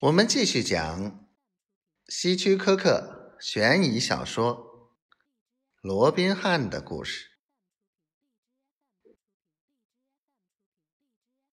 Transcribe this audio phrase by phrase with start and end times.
[0.00, 1.30] 我们继续讲
[2.08, 4.56] 希区柯克悬疑小说
[5.80, 7.30] 《罗宾汉》的故事。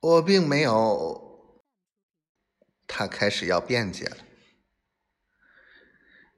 [0.00, 1.64] 我并没有，
[2.86, 4.18] 他开始要辩解了。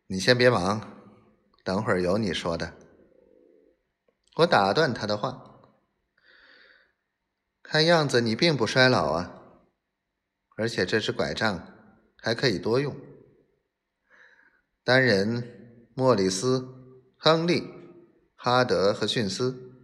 [0.06, 1.02] 你先别忙，
[1.64, 2.76] 等会儿有你说的。
[4.36, 5.70] 我打断他的话，
[7.62, 9.62] 看样子你并不衰老啊，
[10.56, 11.72] 而且这只拐杖。
[12.26, 12.96] 还可以多用。
[14.82, 17.62] 单人莫里斯、亨利、
[18.34, 19.78] 哈德和逊斯，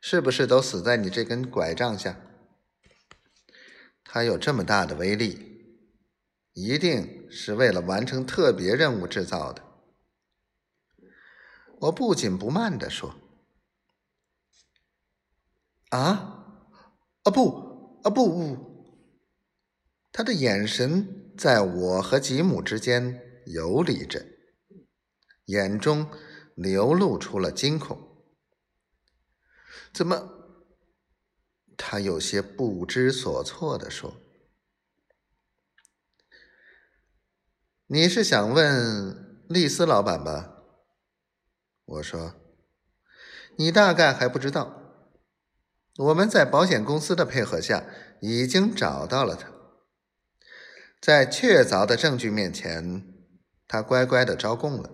[0.00, 2.20] 是不是都死在你这根拐杖下？
[4.04, 5.90] 它有这么大的威力，
[6.52, 9.64] 一定是为了完成特别任务制造的。
[11.80, 13.16] 我不紧不慢地说
[15.90, 16.54] ：“啊，
[17.24, 18.70] 啊不，啊不不。”
[20.12, 24.26] 他的眼神在我和吉姆之间游离着，
[25.46, 26.06] 眼中
[26.54, 27.98] 流露出了惊恐。
[29.92, 30.28] 怎么？
[31.78, 34.20] 他有些不知所措地说
[37.88, 40.62] ：“你是想问丽丝老板吧？”
[41.84, 42.34] 我说
[43.56, 45.08] ：“你大概还不知道，
[45.96, 47.84] 我们在保险公司的配合下
[48.20, 49.50] 已经找到了他。”
[51.02, 53.02] 在确凿的证据面前，
[53.66, 54.88] 他乖乖的招供了。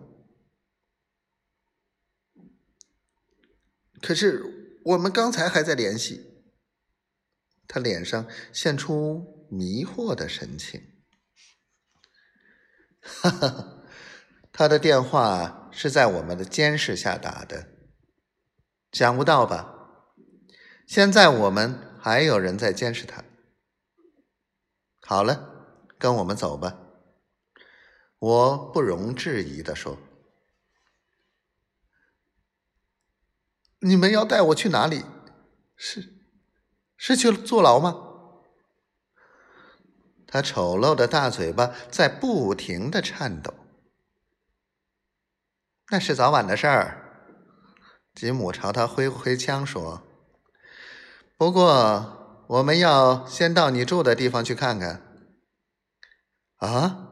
[4.01, 6.47] 可是我们刚才还在联系，
[7.67, 10.81] 他脸上现出迷惑的神情。
[13.03, 13.85] 哈哈，
[14.51, 17.69] 他的电话是在我们的监视下打的，
[18.93, 20.07] 想不到吧？
[20.87, 23.23] 现在我们还有人在监视他。
[25.03, 25.58] 好了。
[25.99, 26.79] 跟我们走吧，
[28.19, 29.99] 我不容置疑的说
[33.81, 35.05] ：“你们要带我去哪里？
[35.77, 36.15] 是
[36.97, 38.05] 是去坐牢吗？”
[40.31, 43.55] 他丑陋的大嘴巴在不停的颤抖。
[45.91, 47.05] 那是早晚的事儿。
[48.15, 50.03] 吉姆朝他挥挥枪说
[51.39, 55.03] ：“不过我们要先到你住的地方去看看。”
[56.59, 57.05] 啊！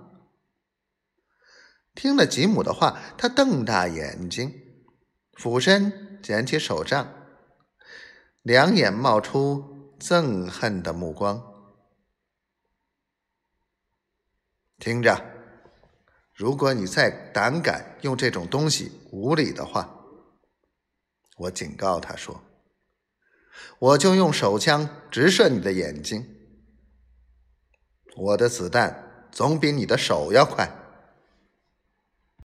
[1.94, 4.52] 听了吉姆的话，他瞪大眼睛，
[5.32, 7.10] 俯身捡起手杖，
[8.42, 11.42] 两眼冒出憎恨的目光。
[14.78, 15.24] 听着，
[16.34, 20.04] 如果你再胆敢用这种东西无礼的话，
[21.38, 22.42] 我警告他说，
[23.78, 26.36] 我就用手枪直射你的眼睛。
[28.16, 29.05] 我的子弹。
[29.36, 30.66] 总比你的手要快。